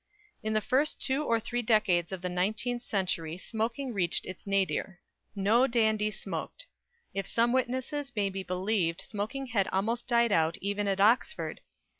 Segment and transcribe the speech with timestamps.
[0.41, 4.99] In the first two or three decades of the nineteenth century smoking reached its nadir.
[5.35, 6.65] No dandy smoked.
[7.13, 11.61] If some witnesses may be believed smoking had almost died out even at Oxford.